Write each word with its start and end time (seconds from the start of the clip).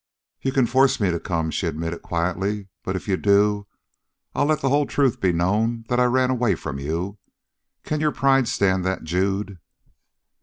"You 0.41 0.51
can 0.51 0.65
force 0.65 0.99
me 0.99 1.11
to 1.11 1.19
come," 1.19 1.51
she 1.51 1.67
admitted 1.67 2.01
quietly, 2.01 2.69
"but 2.83 2.95
if 2.95 3.07
you 3.07 3.17
do, 3.17 3.67
I'll 4.33 4.47
let 4.47 4.61
the 4.61 4.69
whole 4.69 4.87
truth 4.87 5.19
be 5.21 5.31
known 5.31 5.85
that 5.89 5.99
I 5.99 6.05
ran 6.05 6.31
away 6.31 6.55
from 6.55 6.79
you. 6.79 7.19
Can 7.83 7.99
your 7.99 8.11
pride 8.11 8.47
stand 8.47 8.83
that, 8.83 9.03
Jude?" 9.03 9.59